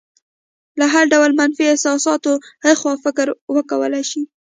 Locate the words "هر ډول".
0.93-1.31